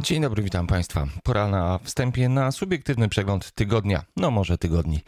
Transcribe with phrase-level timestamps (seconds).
[0.00, 1.06] Dzień dobry, witam Państwa.
[1.22, 5.00] Pora na wstępie na subiektywny przegląd tygodnia, no może tygodni.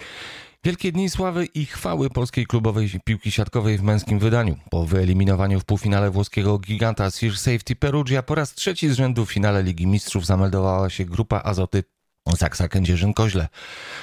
[0.65, 4.57] Wielkie dni sławy i chwały polskiej klubowej piłki siatkowej w męskim wydaniu.
[4.71, 9.33] Po wyeliminowaniu w półfinale włoskiego giganta Sir Safety Perugia po raz trzeci z rzędu w
[9.33, 11.85] finale Ligi Mistrzów zameldowała się grupa Azoty
[12.37, 13.47] Zaksa Kędzierzyn-Koźle.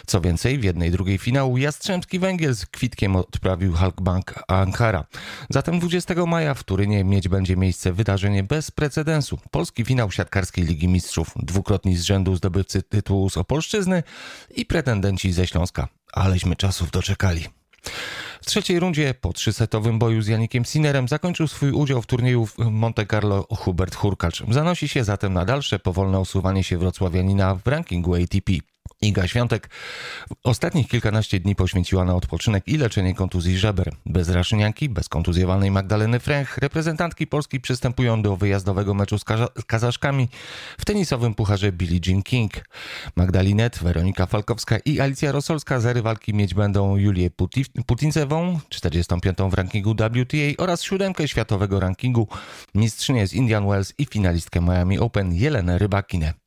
[0.06, 5.06] Co więcej, w jednej drugiej finału Jastrzębski Węgiel z kwitkiem odprawił Halkbank Ankara.
[5.50, 9.40] Zatem 20 maja w Turynie mieć będzie miejsce wydarzenie bez precedensu.
[9.52, 11.32] Polski finał siatkarskiej Ligi Mistrzów.
[11.36, 14.04] Dwukrotni z rzędu zdobywcy tytułu z Opolszczyzny
[14.56, 15.88] i pretendenci ze Śląska.
[16.14, 17.48] Aleśmy czasów doczekali.
[18.48, 23.06] Trzeciej rundzie po trzysetowym boju z Janikiem Sinerem zakończył swój udział w turnieju w Monte
[23.06, 24.44] Carlo Hubert Hurkacz.
[24.50, 28.52] Zanosi się zatem na dalsze powolne usuwanie się wrocławianina w rankingu ATP.
[29.02, 29.70] Iga Świątek
[30.44, 33.92] ostatnich kilkanaście dni poświęciła na odpoczynek i leczenie kontuzji żeber.
[34.06, 39.24] Bez Raszynianki, bez kontuzjowanej Magdaleny Fręch, reprezentantki Polski przystępują do wyjazdowego meczu z,
[39.68, 40.30] Kazaszkami
[40.80, 42.54] w tenisowym pucharze Billie Jean King.
[43.16, 47.30] Magdalinet, Weronika Falkowska i Alicja Rosolska za rywalki mieć będą Julię
[47.86, 49.38] Putincewą, 45.
[49.38, 52.28] w rankingu WTA oraz siódemkę światowego rankingu,
[52.76, 56.47] mistrzynię z Indian Wells i finalistkę Miami Open Jelenę Rybakinę.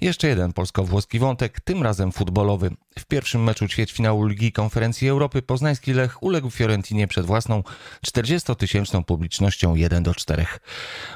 [0.00, 2.70] Jeszcze jeden polsko-włoski wątek, tym razem futbolowy.
[2.98, 7.62] W pierwszym meczu ćwierćfinału Ligi Konferencji Europy poznański Lech uległ Fiorentinie przed własną
[8.06, 10.46] 40-tysięczną publicznością 1 do 4.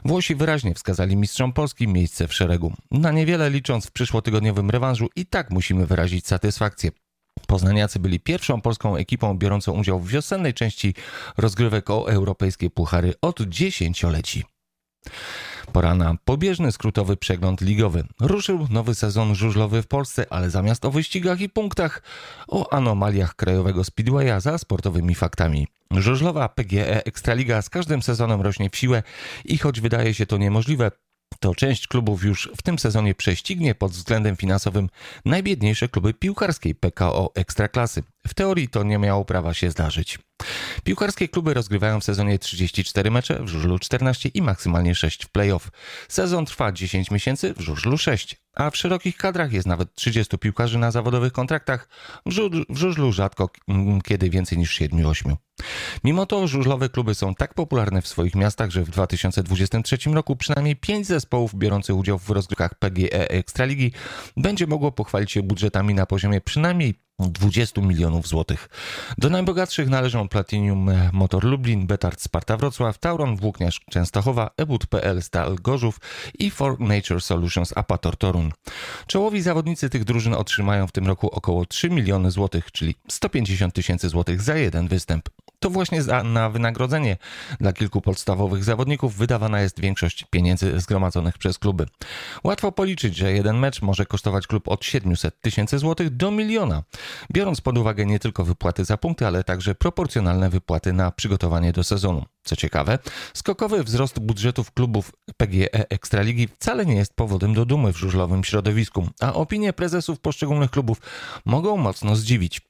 [0.05, 2.73] Włosi wyraźnie wskazali mistrzom Polski miejsce w szeregu.
[2.91, 6.91] Na niewiele licząc w przyszłotygodniowym rewanżu i tak musimy wyrazić satysfakcję.
[7.47, 10.95] Poznaniacy byli pierwszą polską ekipą biorącą udział w wiosennej części
[11.37, 14.45] rozgrywek o europejskie puchary od dziesięcioleci.
[15.73, 18.05] Pora na pobieżny skrótowy przegląd ligowy.
[18.21, 22.03] Ruszył nowy sezon żużlowy w Polsce, ale zamiast o wyścigach i punktach,
[22.49, 25.67] o anomaliach krajowego speedwaya za sportowymi faktami.
[25.91, 29.03] Żużlowa PGE Ekstraliga z każdym sezonem rośnie w siłę
[29.45, 30.91] i choć wydaje się to niemożliwe,
[31.41, 34.89] to część klubów już w tym sezonie prześcignie pod względem finansowym
[35.25, 38.03] najbiedniejsze kluby piłkarskiej PKO Ekstraklasy.
[38.27, 40.19] W teorii to nie miało prawa się zdarzyć.
[40.85, 45.69] Piłkarskie kluby rozgrywają w sezonie 34 mecze, w żużlu 14 i maksymalnie 6 w playoff.
[46.09, 50.79] Sezon trwa 10 miesięcy, w żużlu 6, a w szerokich kadrach jest nawet 30 piłkarzy
[50.79, 51.89] na zawodowych kontraktach,
[52.27, 55.37] w, żużlu, w żużlu rzadko mm, kiedy więcej niż 7-8.
[56.05, 60.77] Mimo to żużlowe kluby są tak popularne w swoich miastach, że w 2023 roku przynajmniej
[60.77, 63.93] 5 zespołów biorących udział w rozgrywkach PGE Ekstraligi
[64.37, 68.69] będzie mogło pochwalić się budżetami na poziomie przynajmniej 20 milionów złotych.
[69.19, 76.01] Do najbogatszych należą Platinum Motor Lublin, Betard Sparta Wrocław, Tauron Włókniarz Częstochowa, Ebud.pl Stal Gorzów
[76.39, 78.51] i For Nature Solutions Apator Torun.
[79.07, 84.09] Czołowi zawodnicy tych drużyn otrzymają w tym roku około 3 miliony złotych, czyli 150 tysięcy
[84.09, 85.29] złotych za jeden występ.
[85.59, 87.17] To właśnie za, na wynagrodzenie
[87.61, 91.87] dla kilku podstawowych zawodników wydawana jest większość pieniędzy zgromadzonych przez kluby.
[92.45, 96.83] Łatwo policzyć, że jeden mecz może kosztować klub od 700 tysięcy złotych do miliona,
[97.33, 101.85] biorąc pod uwagę nie tylko wypłaty za punkty, ale także proporcjonalne wypłaty na przygotowanie do
[101.85, 102.25] sezonu.
[102.45, 102.99] Co ciekawe,
[103.35, 109.09] skokowy wzrost budżetów klubów PGE Ekstraligi wcale nie jest powodem do dumy w żużlowym środowisku,
[109.21, 111.01] a opinie prezesów poszczególnych klubów
[111.45, 112.61] mogą mocno zdziwić.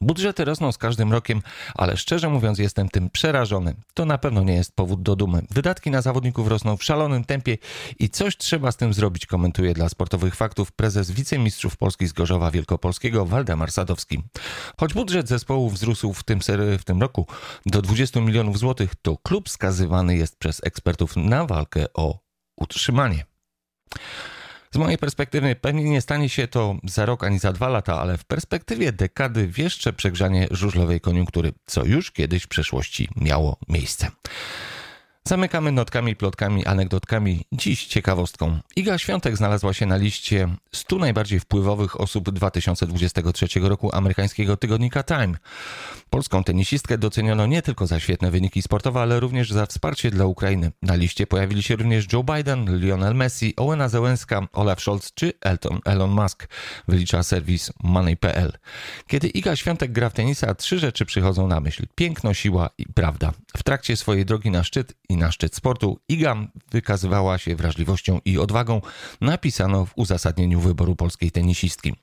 [0.00, 1.42] Budżety rosną z każdym rokiem,
[1.74, 3.74] ale szczerze mówiąc jestem tym przerażony.
[3.94, 5.42] To na pewno nie jest powód do dumy.
[5.50, 7.58] Wydatki na zawodników rosną w szalonym tempie
[7.98, 12.50] i coś trzeba z tym zrobić, komentuje dla sportowych faktów prezes wicemistrzów Polski z Gorzowa
[12.50, 14.22] Wielkopolskiego Waldemar Sadowski.
[14.80, 16.40] Choć budżet zespołu wzrósł w tym,
[16.78, 17.26] w tym roku
[17.66, 22.18] do 20 milionów złotych, to klub skazywany jest przez ekspertów na walkę o
[22.56, 23.24] utrzymanie.
[24.76, 28.18] Z mojej perspektywy pewnie nie stanie się to za rok ani za dwa lata, ale
[28.18, 34.10] w perspektywie dekady wieszcze przegrzanie żużlowej koniunktury, co już kiedyś w przeszłości miało miejsce.
[35.26, 37.44] Zamykamy notkami, plotkami, anegdotkami.
[37.52, 38.58] Dziś ciekawostką.
[38.76, 45.34] Iga Świątek znalazła się na liście 100 najbardziej wpływowych osób 2023 roku amerykańskiego tygodnika Time.
[46.10, 50.72] Polską tenisistkę doceniono nie tylko za świetne wyniki sportowe, ale również za wsparcie dla Ukrainy.
[50.82, 55.80] Na liście pojawili się również Joe Biden, Lionel Messi, Owena Zełenska, Olaf Scholz czy Elton,
[55.84, 56.48] Elon Musk,
[56.88, 58.52] wylicza serwis Money.pl.
[59.06, 61.86] Kiedy Iga Świątek gra w tenisa, trzy rzeczy przychodzą na myśl.
[61.94, 63.32] Piękno, siła i prawda.
[63.56, 66.36] W trakcie swojej drogi na szczyt na szczyt sportu Iga
[66.70, 68.80] wykazywała się wrażliwością i odwagą,
[69.20, 71.94] napisano w uzasadnieniu wyboru polskiej tenisistki.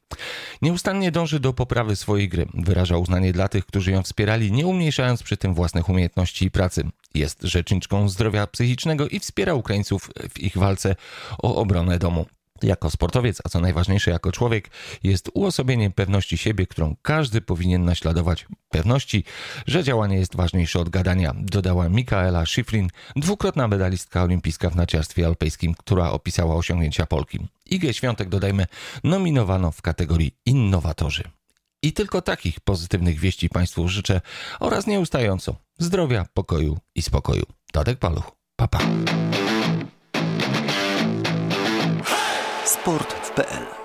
[0.62, 2.45] Nieustannie dąży do poprawy swojej gry.
[2.54, 6.83] Wyraża uznanie dla tych, którzy ją wspierali, nie umniejszając przy tym własnych umiejętności i pracy.
[7.13, 10.95] Jest rzeczniczką zdrowia psychicznego i wspiera Ukraińców w ich walce
[11.38, 12.25] o obronę domu.
[12.63, 14.69] Jako sportowiec, a co najważniejsze jako człowiek,
[15.04, 18.45] jest uosobienie pewności siebie, którą każdy powinien naśladować.
[18.69, 19.24] Pewności,
[19.68, 25.74] że działanie jest ważniejsze od gadania, dodała Mikaela Schifrin, dwukrotna medalistka olimpijska w narciarstwie alpejskim,
[25.74, 27.39] która opisała osiągnięcia Polki.
[27.65, 28.66] Igę Świątek, dodajmy,
[29.04, 31.24] nominowano w kategorii innowatorzy.
[31.83, 34.21] I tylko takich pozytywnych wieści Państwu życzę
[34.59, 37.44] oraz nieustająco zdrowia, pokoju i spokoju.
[37.71, 38.31] Tadek Paluch.
[38.56, 38.80] Papa.
[38.80, 39.53] Pa.
[42.83, 43.82] Sport w PL.